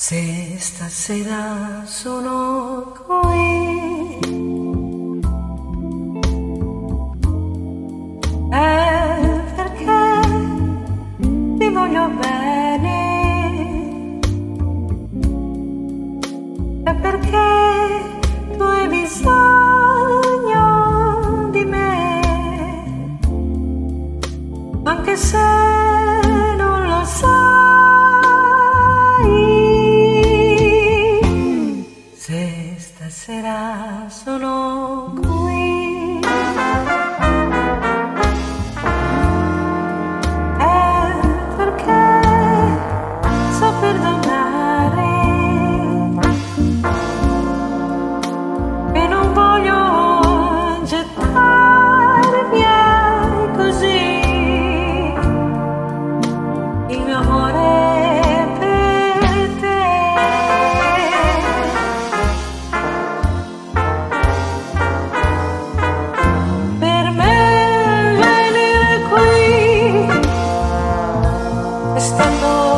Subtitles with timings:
[0.00, 2.94] Se esta será su no
[33.28, 34.57] será solo
[72.18, 72.77] pasando.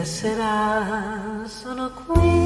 [0.00, 2.39] passerà, sono qui.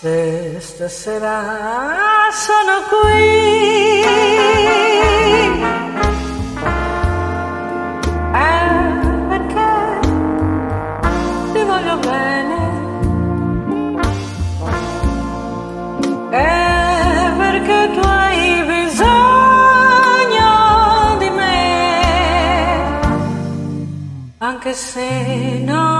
[0.00, 4.02] Se stasera sono qui.
[8.30, 8.70] È
[9.28, 9.72] perché
[11.52, 12.58] ti voglio bene?
[16.30, 20.52] È perché tu hai bisogno
[21.18, 23.00] di me?
[24.38, 25.97] Anche se non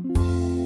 [0.00, 0.57] Música